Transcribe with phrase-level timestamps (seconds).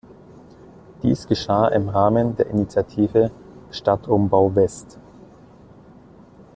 [1.03, 3.29] Dies geschah im Rahmen der Initiative
[3.69, 4.97] „Stadtumbau West“.